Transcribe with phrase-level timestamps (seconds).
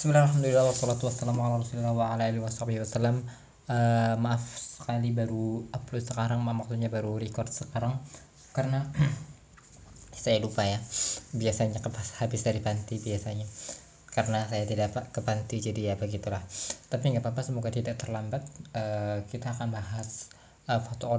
[0.00, 1.60] Bismillah, alhamdulillah, wassalatu wassalamu uh,
[4.16, 8.00] Maaf sekali baru upload sekarang, maksudnya baru record sekarang.
[8.56, 8.88] Karena
[10.24, 10.80] saya lupa ya.
[11.36, 13.44] Biasanya kepas habis dari panti biasanya.
[14.08, 16.40] Karena saya tidak ke panti jadi ya begitulah.
[16.88, 18.40] Tapi nggak apa-apa semoga tidak terlambat.
[18.72, 20.32] Uh, Kita akan bahas
[20.72, 21.12] uh, foto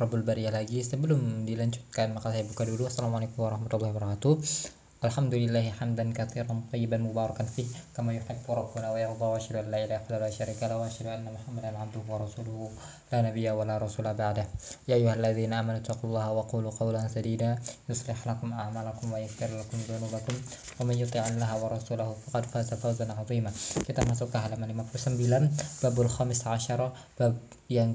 [0.00, 0.80] Robul Baria lagi.
[0.80, 2.88] Sebelum dilanjutkan maka saya buka dulu.
[2.88, 7.64] Assalamualaikum warahmatullahi wabarakatuh الحمد لله حمدا كثيرا طيبا مباركا فيه
[7.96, 11.78] كما يحب ربنا ويرضى واشهد ان لا اله الا الله شريك له واشهد ان محمدا
[11.78, 12.70] عبده ورسوله
[13.12, 14.46] لا نبي ولا رسول بعده
[14.88, 20.36] يا ايها الذين امنوا اتقوا الله وقولوا قولا سديدا يصلح لكم اعمالكم ويغفر لكم ذنوبكم
[20.80, 23.50] ومن يطع الله ورسوله فقد فاز فوزا عظيما
[23.88, 25.52] كتاب مسوكه على من 59
[25.84, 27.34] babul khamis asyara bab
[27.68, 27.92] yang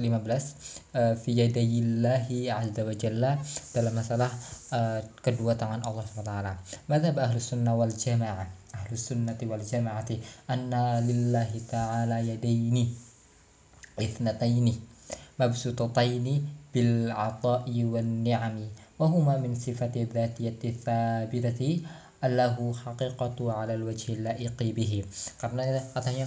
[0.00, 3.36] 15 uh, fi yadayillahi azza wa jalla
[3.76, 4.32] dalam masalah
[4.72, 6.32] uh, kedua tangan Allah SWT
[6.88, 10.16] Madzhab ahlus sunnah wal jamaah ahlus sunnati wal jamaati
[10.48, 12.88] anna lillahi ta'ala yadaini
[14.00, 14.80] ithnataini
[15.36, 16.40] mabsutataini
[16.72, 21.84] bil ata'i wan ni'ami wa huma min sifati dzatiyati tsabitati
[22.24, 24.16] allahu haqiqatu ala alwajhi
[25.40, 25.62] karena
[25.92, 26.26] katanya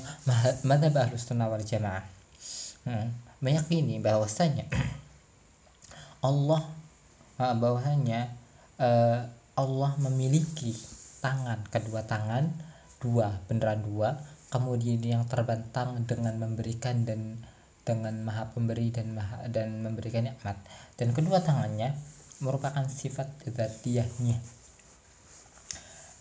[0.61, 2.05] madzhab ahlus sunnah wal jamaah.
[2.83, 4.66] Hmm meyakini bahwasanya
[6.23, 6.63] Allah
[7.36, 8.31] bahwasanya
[8.80, 9.27] uh,
[9.59, 10.72] Allah memiliki
[11.19, 12.47] tangan kedua tangan
[13.03, 14.23] dua beneran dua.
[14.47, 17.41] Kemudian yang terbentang dengan memberikan dan
[17.83, 20.55] dengan maha pemberi dan maha dan memberikan nikmat.
[20.95, 21.97] Dan kedua tangannya
[22.38, 24.38] merupakan sifat zatiahnya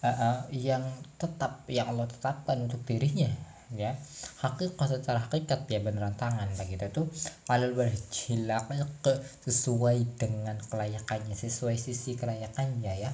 [0.03, 0.83] uh, uh, yang
[1.20, 3.31] tetap yang Allah tetapkan untuk dirinya
[3.77, 3.97] ya.
[4.41, 6.48] Hakikat secara hakikat ya beneran tangan.
[6.56, 7.06] Begitu tuh
[7.48, 8.69] alal berjilak
[9.45, 13.11] sesuai dengan kelayakannya sesuai sisi kelayakannya ya.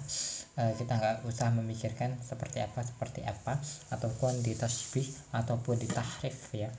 [0.58, 3.62] E, kita nggak usah memikirkan seperti apa seperti apa
[3.94, 6.70] ataupun ditasbih ataupun ditahrif ya.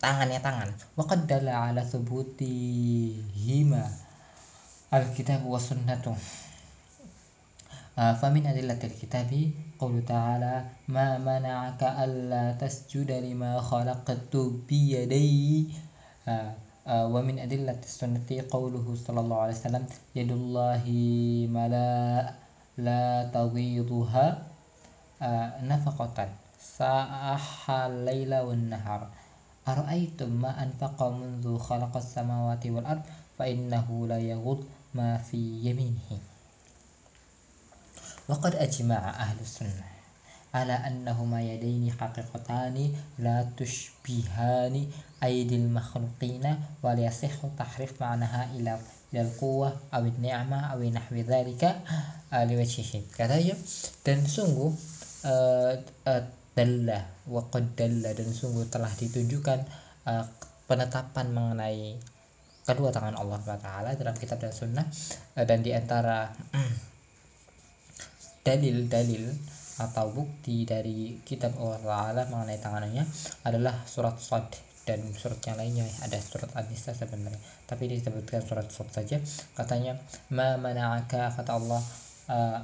[0.00, 1.84] Tangannya tangan waqad dalla ala
[3.36, 3.84] hima.
[4.94, 6.14] Alkitab wa sunnatu
[7.94, 9.30] فمن أدلة الكتاب
[9.78, 14.36] قول تعالى ما منعك ألا تسجد لما خلقت
[14.68, 15.70] بيدي؟
[16.88, 19.84] ومن أدلة السنة قوله صلى الله عليه وسلم
[20.14, 20.84] يد الله
[21.50, 22.34] ملا
[22.78, 24.26] لا تغيضها.
[25.62, 26.28] نفقة
[26.58, 29.02] سأح الليل والنهار.
[29.68, 33.02] أرأيتم ما أنفق منذ خلق السماوات والأرض؟
[33.38, 36.33] فإنه لا يغض ما في يمينه.
[38.29, 39.85] وقد أجمع أهل السنة
[40.53, 44.75] على أنهما يدين حقيقتان لا تشبهان
[45.23, 46.45] أيدي المخلوقين
[46.83, 48.79] ولا يصح تحريف معناها إلى
[49.13, 51.63] إلى القوة أو النعمة أو نحو ذلك
[52.33, 53.57] لوجهه katanya
[54.05, 54.69] dan sungguh
[55.25, 55.73] uh,
[56.05, 59.59] uh, dalla waqad dalla dan sungguh telah ditunjukkan
[60.05, 60.25] uh,
[60.69, 61.97] penetapan mengenai
[62.69, 64.85] kedua tangan Allah Taala dalam kitab dan sunnah
[65.37, 66.29] uh, dan diantara
[68.44, 69.32] dalil-dalil
[69.74, 73.02] atau bukti dari kitab Allah Ta'ala mengenai tangannya
[73.42, 74.46] adalah surat Sad
[74.84, 75.88] dan surat yang lainnya.
[76.04, 79.16] Ada surat An-Nisa sebenarnya tapi disebutkan surat Sad saja.
[79.56, 79.98] Katanya
[80.30, 81.82] ma mana'aka kata Allah
[82.30, 82.60] uh,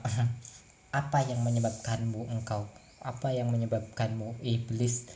[1.01, 2.69] apa yang menyebabkanmu engkau
[3.01, 5.09] apa yang menyebabkanmu iblis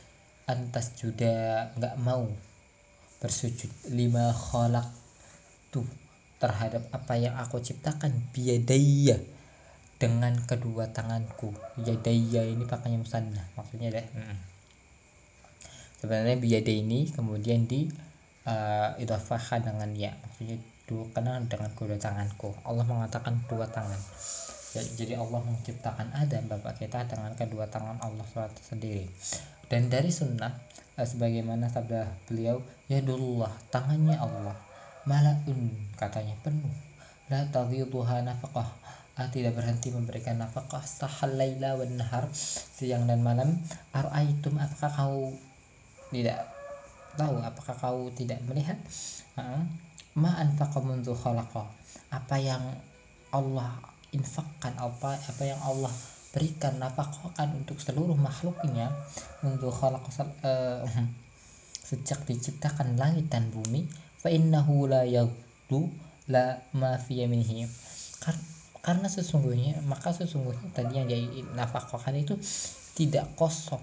[0.49, 2.25] antas juga nggak mau
[3.21, 3.69] bersujud?
[3.93, 4.89] Lima kholak
[5.69, 5.85] tuh
[6.41, 9.21] terhadap apa yang aku ciptakan biadaya
[9.95, 11.55] dengan kedua tanganku.
[11.79, 14.37] Yadaya ini pakainya musanna maksudnya deh hmm.
[16.03, 17.87] sebenarnya biyada ini kemudian di
[18.45, 22.53] uh, idafahkan dengan ya maksudnya dua kenal dengan kedua tanganku.
[22.61, 23.97] Allah mengatakan dua tangan.
[24.75, 29.07] Ya, jadi Allah menciptakan Adam bapak kita dengan kedua tangan Allah SWT sendiri.
[29.71, 30.51] Dan dari sunnah
[30.99, 34.53] uh, sebagaimana sabda beliau ya dullah tangannya Allah
[35.09, 36.75] malaun katanya penuh.
[37.33, 38.69] La taghiduha nafaqah
[39.19, 40.83] ah, tidak berhenti memberikan nafkah.
[40.83, 43.59] Sahal laila wan nahar siang dan malam.
[43.95, 45.31] Araitum apakah kau
[46.11, 46.51] tidak
[47.15, 47.39] tahu?
[47.39, 48.75] Apakah kau tidak melihat?
[49.39, 49.63] Uh,
[50.19, 51.67] ma anfaqa mundu khalaqa?
[52.11, 52.63] Apa yang
[53.31, 53.79] Allah
[54.11, 54.75] infakkan?
[54.75, 55.91] Apa apa yang Allah
[56.35, 58.91] berikan nafkahkan untuk seluruh makhluknya?
[59.43, 60.11] Untuk khalaqa
[60.43, 60.83] uh,
[61.89, 63.85] sejak diciptakan langit dan bumi
[64.17, 65.85] fa innahu la yagdu
[66.33, 67.21] la ma fi
[68.17, 68.54] karena
[68.85, 72.37] sesungguhnya maka sesungguhnya tadi yang jadi nafkahkan itu
[72.93, 73.81] tidak kosong.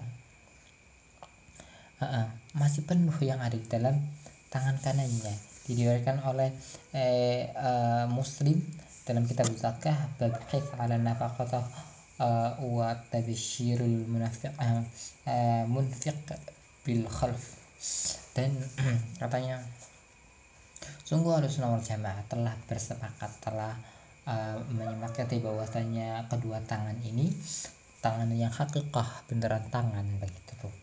[1.99, 3.99] Uh -uh, masih penuh yang ada di dalam
[4.47, 5.35] tangan kanannya.
[5.63, 6.51] Diriwayatkan oleh
[6.91, 8.59] eh, uh, muslim
[9.03, 10.35] dalam kitab zakah bab
[10.79, 11.63] ala nafaqatah
[12.19, 14.83] uh, wa tabsyirul munafiq uh,
[15.67, 16.15] munfiq
[16.83, 17.59] bil khalf.
[18.35, 18.55] Dan
[19.21, 19.63] katanya
[21.03, 23.75] sungguh harus nomor jamaah telah bersepakat telah
[24.27, 27.31] uh, menyepakati bahwasanya kedua tangan ini.
[28.03, 30.73] Tangan yang hakikah beneran tangan begitu tuh.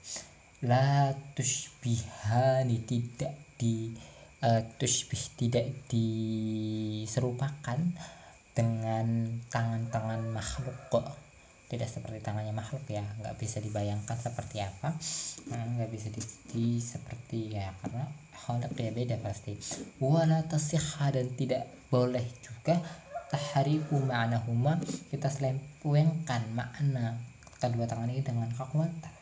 [0.64, 3.92] La tushbihani tidak di
[4.40, 7.80] uh, tushbih tidak diserupakan
[8.56, 11.16] dengan tangan-tangan makhluk kok.
[11.70, 14.90] Tidak seperti tangannya makhluk ya nggak bisa dibayangkan seperti apa.
[15.52, 16.18] Hmm, nggak bisa di,
[16.50, 19.54] di seperti ya karena khalik dia beda pasti.
[20.02, 22.80] Wala tasihha dan tidak boleh juga
[23.30, 24.74] tahriku huma
[25.08, 27.16] kita selempengkan makna
[27.62, 29.14] kedua tangan ini dengan kekuatan.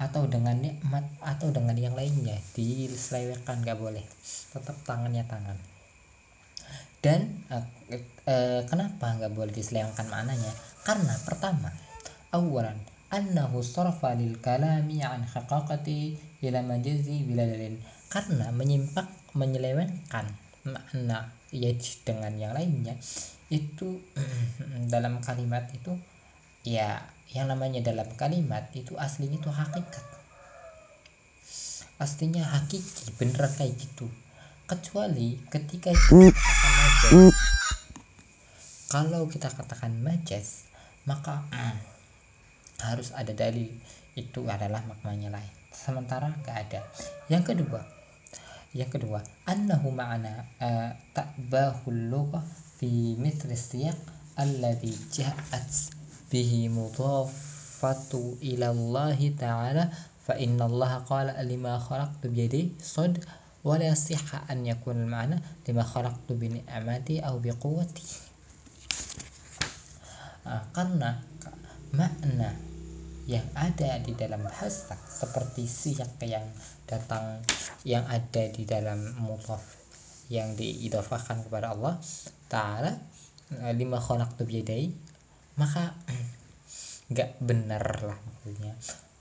[0.00, 2.36] Atau dengan nikmat atau dengan yang lainnya.
[2.56, 4.04] Diselewengkan nggak boleh.
[4.52, 5.56] Tetap tangannya tangan.
[7.00, 7.64] Dan uh,
[8.28, 10.52] uh, kenapa nggak boleh diselewengkan maknanya?
[10.84, 11.72] Karena pertama
[12.32, 12.76] awalan
[13.10, 16.14] annahu sarfa lil kalami an haqiqati
[16.46, 17.74] ila majazi bila dalil
[18.06, 20.30] karena menyimpak menyelewengkan
[20.64, 22.94] makna yaj dengan yang lainnya
[23.50, 23.98] itu
[24.92, 25.96] dalam kalimat itu
[26.62, 27.00] ya
[27.32, 30.04] yang namanya dalam kalimat itu aslinya itu hakikat.
[32.00, 34.08] Aslinya hakiki bener kayak gitu.
[34.66, 37.12] Kecuali ketika kita katakan majaz
[38.90, 40.66] kalau kita katakan majaz
[41.06, 41.78] maka mm,
[42.90, 43.70] harus ada dalil.
[44.18, 45.54] Itu adalah maknanya lain.
[45.70, 46.80] Sementara nggak ada.
[47.30, 47.99] Yang kedua
[48.74, 49.20] yang kedua
[49.50, 50.34] أنه معنى
[51.14, 52.40] تأباه اللغة
[52.78, 53.98] في مثل السياق
[54.40, 55.72] الذي جاءت
[56.32, 58.12] به مضافة
[58.42, 59.84] إلى الله تعالى
[60.26, 63.26] فإن الله قال لما خلقت بيدي صدق
[63.64, 68.06] ولا يصح أن يكون المعنى لما خلقت بنعمتي أو بقوتي
[70.46, 70.62] آه
[71.92, 72.69] معنى
[73.28, 76.44] yang ada di dalam bahasa seperti siyak yang
[76.88, 77.44] datang
[77.84, 79.60] yang ada di dalam mutaf
[80.30, 81.98] yang diidofahkan kepada Allah
[82.46, 82.92] Ta'ala
[83.74, 85.10] lima kholak biyadai
[85.58, 85.92] maka
[87.12, 88.72] nggak benar lah maksudnya.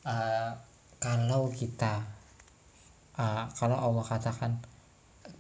[0.05, 0.53] Uh,
[1.01, 2.05] kalau kita
[3.19, 4.61] uh, kalau Allah katakan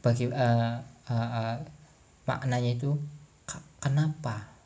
[0.03, 0.75] bagi uh,
[1.07, 1.55] uh, uh,
[2.27, 2.99] maknanya itu
[3.79, 4.58] kenapa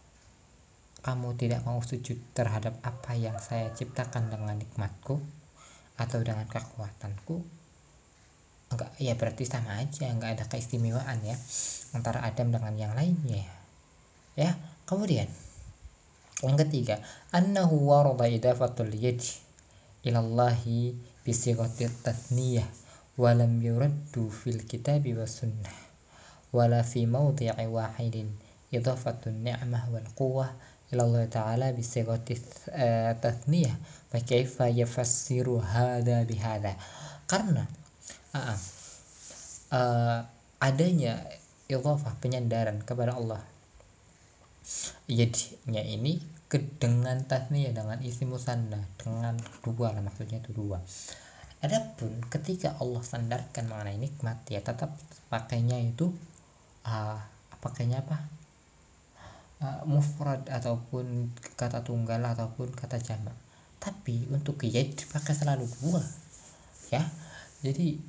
[1.04, 5.20] kamu tidak mau sujud terhadap apa yang saya ciptakan dengan nikmatku
[6.00, 7.44] atau dengan kekuatanku?
[8.72, 11.36] Enggak ya berarti sama aja enggak ada keistimewaan ya
[11.92, 13.44] antara Adam dengan yang lainnya.
[14.40, 14.56] Ya
[14.88, 15.28] kemudian
[16.42, 17.04] yang ketiga
[17.36, 19.20] annahu warada idafatul yad
[20.08, 20.96] ilallahi
[21.28, 22.66] bisighati tatniyah
[23.20, 25.78] walam yuraddu fil kitabi was sunnah
[26.50, 28.34] wala fi mawdi'i wahidin
[28.74, 30.50] idafatun ni'mah wal quwwah
[31.02, 32.38] Allah ta'ala bisighati
[33.18, 33.76] tatniyah
[34.14, 36.78] fa kaifa yafassiru hada bihada
[37.26, 37.66] karena
[38.38, 38.58] uh,
[39.74, 40.20] uh,
[40.62, 41.26] adanya
[41.66, 43.42] idhafah penyandaran kepada Allah.
[45.10, 46.22] Yadnya ini
[46.54, 49.36] dengan tasniyah dengan isi musanna dengan
[49.66, 50.78] dua lah maksudnya itu dua.
[51.66, 54.94] Adapun ketika Allah sandarkan mengenai nikmat ya tetap
[55.34, 56.14] pakainya itu
[56.86, 57.18] uh,
[57.64, 58.22] pakainya apa
[59.64, 63.34] uh, mufrad ataupun kata tunggal ataupun kata jamak
[63.80, 66.04] tapi untuk yad pakai selalu dua
[66.88, 67.04] ya.
[67.64, 68.00] Jadi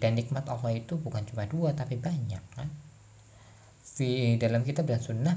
[0.00, 2.68] dan nikmat Allah itu bukan cuma dua tapi banyak kan.
[3.94, 5.36] Di dalam kitab dan sunnah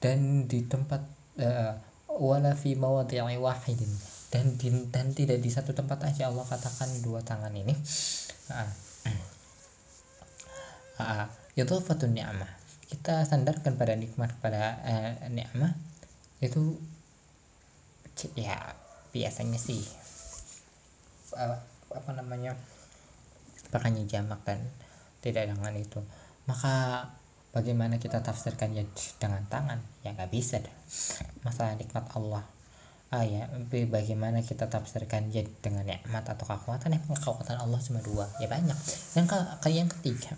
[0.00, 1.02] dan di tempat
[1.40, 1.72] uh,
[2.08, 3.92] wala fi mawadhi'i wahidin.
[4.28, 7.72] Dan di, dan tidak di satu tempat aja Allah katakan dua tangan ini.
[8.52, 8.72] Ah.
[11.00, 11.26] Ah
[11.58, 15.76] idhafatun ni'mah kita sandarkan pada nikmat pada uh, nikmah
[16.40, 16.76] itu
[18.34, 18.56] ya
[19.12, 19.84] biasanya sih
[21.36, 21.58] uh,
[21.92, 22.56] apa namanya
[23.68, 24.64] pakainya jamak dan
[25.20, 26.00] tidak dengan itu.
[26.48, 27.04] Maka
[27.52, 28.84] bagaimana kita tafsirkan ya
[29.20, 29.80] dengan tangan?
[30.00, 30.76] Ya nggak bisa dah.
[31.44, 32.44] Masalah nikmat Allah
[33.08, 33.48] ah ya
[33.88, 36.92] bagaimana kita tafsirkan ya dengan nikmat atau kekuatan?
[36.92, 38.28] Yang kekuatan Allah cuma dua.
[38.36, 38.76] Ya banyak.
[39.16, 39.26] Yang
[39.64, 40.36] ke yang ketiga.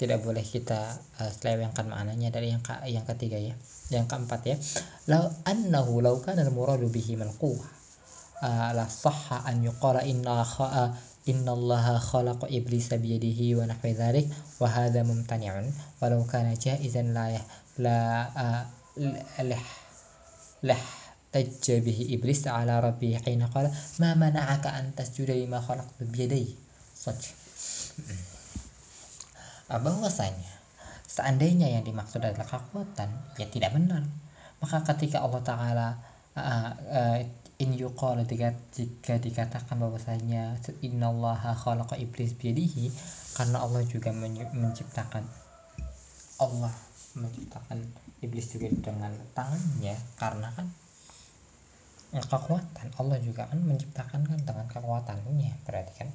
[0.00, 3.52] Tidak boleh kita uh, selewengkan maknanya dari yang ke, yang ketiga ya.
[3.92, 4.56] Yang keempat ya.
[5.12, 7.68] Lau annahu lau kana al-muradu bihi mal quwwah
[8.76, 10.92] la sahha an yuqala inna kha
[11.24, 14.24] inna allaha khalaqa iblisa biyadihi wa nahwi dhalik
[14.56, 15.68] wa hadha mumtani'un.
[16.00, 17.28] Walau kana jaizan la
[17.76, 18.24] la
[19.44, 19.64] lah
[20.64, 21.05] lah
[21.82, 23.68] bihi iblis ala rabbi hina qala
[24.00, 26.48] ma mana'aka an tasjuda lima khalaqtu biyadai
[26.96, 27.20] Saj.
[29.68, 30.52] bahwasanya
[31.04, 33.08] seandainya yang dimaksud adalah kekuatan
[33.40, 34.04] ya tidak benar
[34.62, 35.88] maka ketika Allah Ta'ala
[36.36, 37.18] uh, uh,
[37.56, 42.92] in yuqala jika, jika dikatakan bahwasanya innallaha khalaqa iblis biyadihi
[43.36, 44.12] karena Allah juga
[44.52, 45.24] menciptakan
[46.36, 46.72] Allah
[47.16, 47.80] menciptakan
[48.20, 50.68] iblis juga dengan tangannya karena kan
[52.14, 52.86] kekuatan.
[52.96, 56.10] Allah juga kan menciptakan kan dengan kekuatannya berarti kan?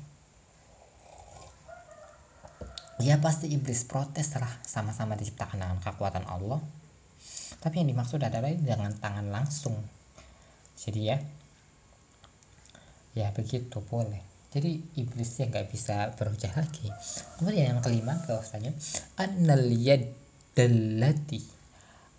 [3.02, 6.62] Ya pasti iblis protes lah sama-sama diciptakan dengan kekuatan Allah.
[7.62, 9.78] Tapi yang dimaksud adalah dengan tangan langsung.
[10.78, 11.18] Jadi ya
[13.18, 14.22] ya begitu boleh.
[14.52, 16.92] Jadi iblisnya nggak bisa berucap lagi.
[17.40, 18.76] Kemudian yang kelima bahwasanya
[19.16, 21.40] annal yadallati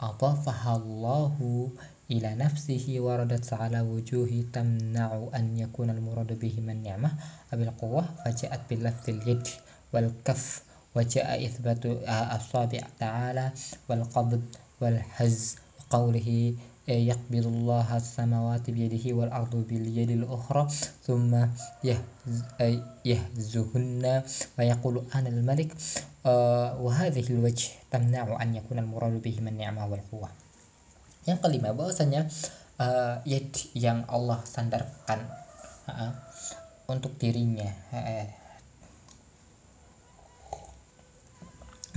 [0.00, 7.10] adafahallahu ila إلى نفسه وردت على وجوه تمنع أن يكون المراد بهما النعمة
[7.52, 9.48] بالقوة فجاءت بلفظ اليد
[9.92, 10.62] والكف
[10.96, 11.86] وجاء إثبات
[12.36, 13.52] أصابع تعالى
[13.88, 14.42] والقبض
[14.80, 15.56] والهز
[15.90, 16.54] قوله
[16.88, 20.68] يقبض الله السماوات بيده والأرض باليد الأخرى
[21.02, 21.46] ثم
[23.04, 24.22] يهزهن
[24.58, 25.74] ويقول أنا الملك.
[26.26, 30.28] آه، وهذه الوجه تمنع أن يكون المراد بهما النعمة والقوة.
[31.26, 32.26] Yang kelima bahwasanya
[32.82, 33.22] uh,
[33.74, 35.22] yang Allah sandarkan
[35.86, 36.12] uh,
[36.90, 37.70] untuk dirinya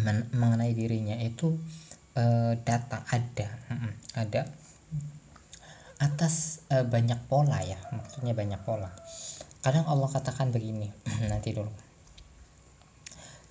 [0.06, 1.56] men mengenai dirinya itu
[2.20, 4.42] uh, datang ada uh, ada
[5.98, 8.92] atas uh, banyak pola ya maksudnya banyak pola.
[9.64, 10.92] Kadang Allah katakan begini
[11.32, 11.72] nanti dulu.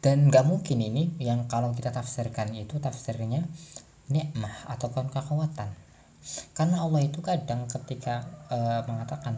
[0.05, 3.49] Dan nggak mungkin ini yang kalau kita tafsirkan itu tafsirnya
[4.11, 5.71] nikmah ataupun kekuatan
[6.57, 9.37] karena Allah itu kadang ketika uh, mengatakan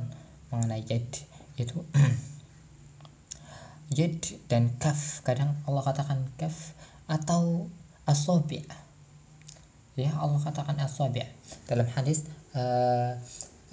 [0.55, 1.11] mengenai yad
[1.59, 1.83] itu
[3.99, 6.75] yad dan kaf kadang Allah katakan kaf
[7.11, 7.67] atau
[8.07, 8.63] asobi
[9.99, 11.27] ya Allah katakan asobi
[11.67, 13.19] dalam hadis uh,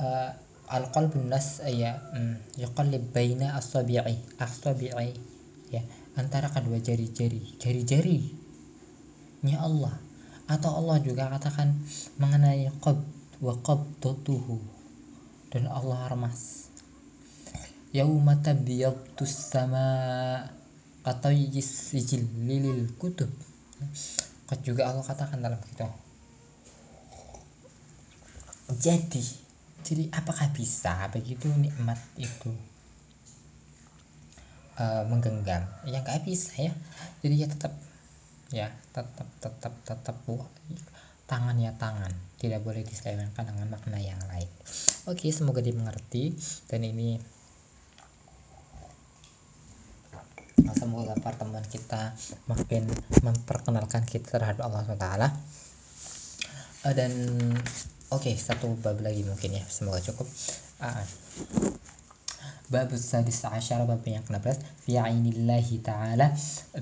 [0.01, 0.29] uh,
[0.73, 5.13] al-qalbun nas ya um, yuqallib baina asabi'i asabi'i
[5.69, 5.81] ya
[6.17, 7.57] antara kedua jari-jari.
[7.61, 8.19] Jari-jari
[9.43, 9.99] nya Allah
[10.47, 11.71] atau Allah juga katakan
[12.19, 12.99] mengenai qab
[13.39, 14.59] wa qabdatuhu.
[15.53, 16.65] Dan Allah remas
[17.93, 19.85] yauma tabyadtus sama
[21.05, 23.29] katayis sijil lilil kutub.
[24.65, 25.89] Juga Allah katakan dalam kitab.
[28.73, 29.21] Jadi
[29.83, 32.49] jadi apakah bisa begitu nikmat itu?
[34.73, 35.67] Uh, menggenggam?
[35.85, 36.73] Ya nggak bisa ya.
[37.21, 37.75] Jadi ya tetap
[38.53, 40.15] ya tetap tetap tetap
[41.25, 42.13] tangan ya tangan.
[42.37, 44.45] Tidak boleh diselewengkan dengan makna yang lain.
[45.09, 46.37] Oke semoga dimengerti.
[46.69, 47.17] Dan ini
[50.77, 52.13] semoga pertemuan kita
[52.45, 52.85] makin
[53.25, 55.07] memperkenalkan kita terhadap Allah SWT
[56.83, 57.11] uh, dan
[58.11, 59.63] oke okay, satu bab lagi mungkin ya.
[59.65, 60.29] Semoga cukup.
[60.83, 61.03] Uh,
[62.73, 66.33] bab sadis asyar bab yang ke-16 fi ainillahi ta'ala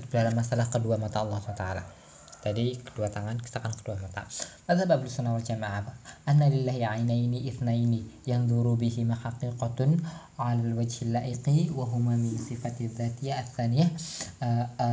[0.08, 2.00] dalam masalah kedua mata Allah SWT
[2.42, 4.26] tadi kedua tangan misalkan kedua mata.
[4.66, 5.86] Maka bab sunnah wal jamaah
[6.26, 10.02] anna lillahi ainaini itsnaini yang duru bihi haqiqatun
[10.42, 13.90] al wajhi laiqi wa huma min sifati dzatiyah atsaniyah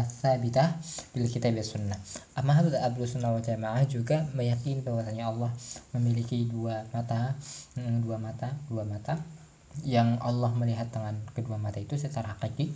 [0.05, 0.77] tsabitah
[1.15, 1.97] bil kitab wa sunnah.
[2.37, 5.49] Amma hadza ablu sunnah wal jamaah juga meyakini bahwasanya Allah
[5.97, 7.33] memiliki dua mata
[7.81, 9.38] hmm, dua mata dua mata
[9.85, 12.73] yang Allah melihat dengan kedua mata itu secara hakiki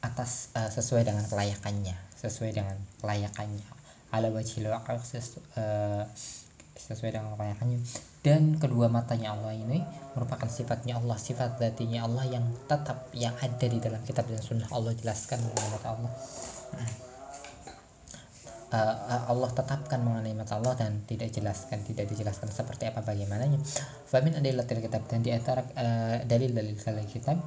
[0.00, 3.68] atas uh, sesuai dengan kelayakannya sesuai dengan kelayakannya.
[4.16, 4.72] Ala wajhil
[5.04, 6.08] sesu, uh,
[6.80, 7.84] sesuai dengan kelayakannya.
[8.24, 9.84] Dan kedua matanya Allah ini
[10.16, 14.68] merupakan sifatnya Allah sifat datinya Allah yang tetap yang ada di dalam kitab dan sunnah.
[14.72, 16.12] Allah jelaskan mata Allah
[18.74, 23.62] uh, Allah tetapkan mengenai mata Allah dan tidak jelaskan tidak dijelaskan seperti apa bagaimananya.
[24.10, 27.38] Famin adillatil kitab dan di antara uh, dalil-dalil dari kitab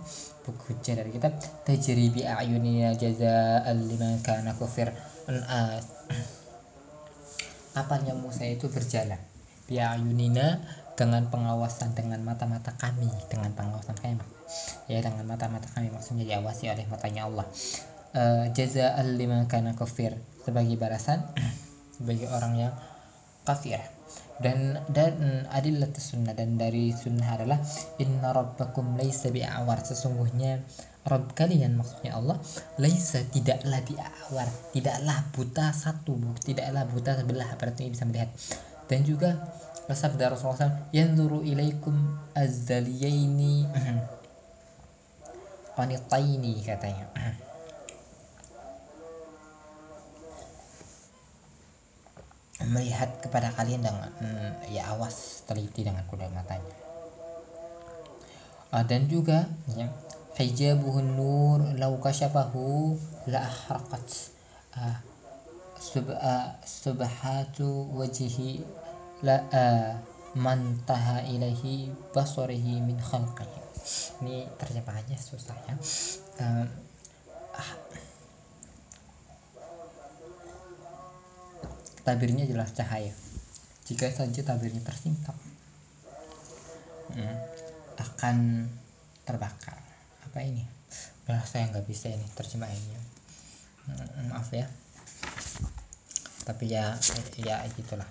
[0.47, 1.35] buku dari kitab
[1.67, 4.87] tajri bi a'yunina jazaa'an liman kana kufir.
[7.81, 9.19] Apanya Musa itu berjalan?
[9.67, 10.63] Bi a'yunina
[10.97, 14.23] dengan pengawasan dengan mata-mata kami dengan pengawasan kami.
[14.87, 17.45] Ya dengan mata-mata kami maksudnya diawasi oleh matanya Allah
[18.17, 21.21] uh, jazaa'an liman kana kufir sebagai balasan
[22.07, 22.73] bagi orang yang
[23.45, 23.79] kafir.
[24.37, 26.37] Dan dan adilat sunnah.
[26.37, 27.59] Dan dari sunnah adalah
[27.97, 29.81] inna rabbakum laisa bi'awar.
[29.81, 30.61] Sesungguhnya
[31.07, 32.37] Rabb kalian maksudnya Allah
[32.75, 37.49] laisa tidaklah bi'awar tidaklah buta satu tidaklah buta sebelah.
[37.57, 38.29] Berarti bisa melihat.
[38.87, 39.35] Dan juga
[39.87, 41.95] sabda Rasulullah yang yanzuru ilaikum
[42.35, 43.67] azzaliyaini
[45.79, 47.07] qanitaini katanya
[52.65, 56.73] melihat kepada kalian dengan hmm, ya awas teliti dengan kedua matanya.
[58.73, 59.45] Uh, dan juga
[59.77, 59.87] ya
[60.37, 62.97] hijabuhun nur law kasyafahu
[63.29, 64.33] la ahraqat
[64.75, 64.97] uh,
[65.77, 68.65] sub, uh, subhatu wajhi
[69.21, 69.93] la uh,
[70.37, 73.65] man taha ilahi basarihi min khalqihi.
[74.25, 75.75] Ini terjemahannya susah ya.
[76.41, 76.65] Uh,
[82.07, 83.11] tabirnya jelas cahaya.
[83.83, 85.35] Jika saja tabirnya tersingkap
[87.11, 87.35] hmm,
[87.99, 88.63] akan
[89.27, 89.75] terbakar.
[90.23, 90.63] Apa ini?
[91.27, 92.99] Nah saya nggak bisa ini terjemahannya
[93.91, 94.71] hmm, maaf ya.
[96.47, 96.95] Tapi ya
[97.43, 98.07] ya gitulah.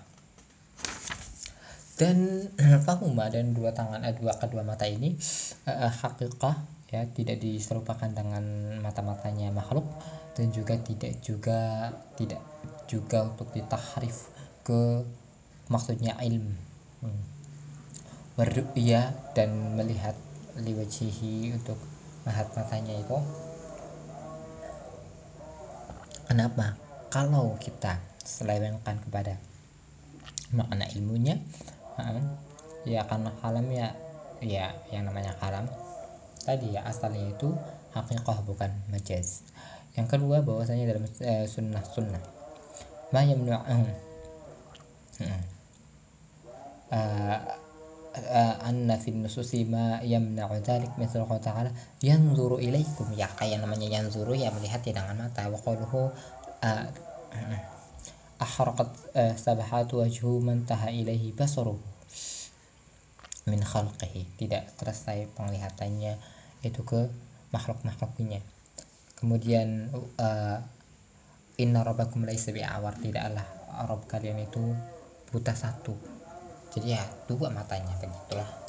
[1.97, 2.45] Dan
[2.85, 5.17] fahuma dan dua tangan eh, dua kedua mata ini
[5.65, 6.53] eh, hakikah
[6.93, 9.89] ya tidak diserupakan dengan mata-matanya makhluk
[10.37, 12.39] dan juga tidak juga tidak
[12.87, 14.31] juga untuk ditahrif
[14.63, 15.03] ke
[15.67, 16.55] maksudnya ilmu
[17.03, 17.23] hmm.
[19.35, 20.15] dan melihat
[20.57, 21.77] liwajihi untuk
[22.25, 23.17] melihat matanya itu.
[26.27, 26.75] Kenapa?
[27.07, 29.39] Kalau kita selewengkan kepada
[30.51, 31.39] makna ilmunya
[32.87, 33.95] ya karena kalam ya
[34.43, 35.67] ya yang namanya kalam.
[36.43, 37.51] Tadi ya asalnya itu
[37.91, 39.43] hakikah bukan majaz
[39.97, 42.21] yang kedua bahwasanya dalam uh, sunnah sunnah
[43.13, 43.87] ma yamnu'u
[48.63, 51.71] anna fi nususi ma yamna'u dzalik misal qala ta'ala.
[52.03, 55.47] Yanzuru ilaikum ya kayak namanya yanzuru ya melihat ya dengan mata.
[55.47, 56.11] Wa qaluhu
[58.37, 58.89] ahraqat
[59.37, 61.79] sabhatu wajhu man taha ilaihi basaruhu
[63.47, 64.27] min khalqihi.
[64.35, 66.19] Tidak selesai penglihatannya
[66.65, 67.07] itu ke
[67.55, 68.43] makhluk-makhluknya.
[69.17, 70.59] Kemudian uh,
[71.57, 72.97] inna rabbakum laisa bi'awar.
[72.97, 73.45] Tidaklah
[73.85, 74.61] Rob kalian itu
[75.29, 75.93] buta satu.
[76.73, 78.67] Jadi ya dua matanya begitulah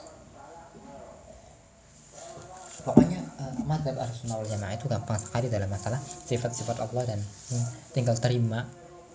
[2.89, 7.93] pokoknya uh, madhab al-sunnah wal jamaah itu gampang sekali dalam masalah sifat-sifat Allah dan hmm,
[7.93, 8.65] tinggal terima.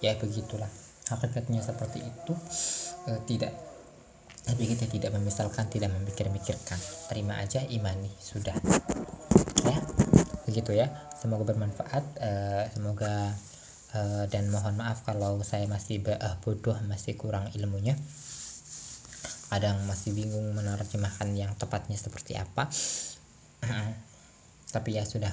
[0.04, 0.70] Ya begitulah.
[1.10, 2.34] Hakikatnya seperti itu
[3.10, 3.50] uh, tidak.
[4.44, 6.78] Tapi kita tidak memisalkan tidak memikir-mikirkan.
[7.10, 8.12] Terima aja imani.
[8.22, 8.54] Sudah.
[9.66, 9.78] Ya
[10.46, 10.92] begitu ya.
[11.18, 13.34] Semoga bermanfaat uh, semoga
[13.94, 17.96] uh, dan mohon maaf kalau saya masih uh, bodoh masih kurang ilmunya.
[19.54, 22.70] Kadang masih bingung menerjemahkan yang tepatnya seperti apa.
[24.74, 25.32] Tapi ya sudah.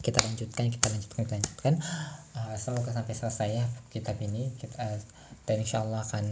[0.00, 1.74] Kita lanjutkan kita lanjutkan kita lanjutkan.
[2.38, 4.54] Uh, semoga sampai selesai ya kitab ini.
[4.56, 4.98] Kita uh,
[5.44, 6.26] dan insyaallah akan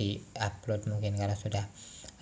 [0.00, 1.68] di-upload mungkin kalau sudah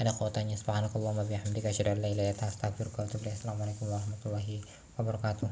[0.02, 0.58] ada kuotanya.
[0.58, 4.56] Subhanakallah wa bihamdika asyhadu an la ilaha illa anta astaghfiruka wa atubu warahmatullahi
[4.98, 5.50] wabarakatuh